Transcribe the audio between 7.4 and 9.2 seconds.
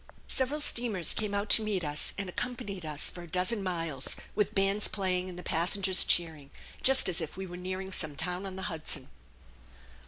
were nearing some town on the Hudson.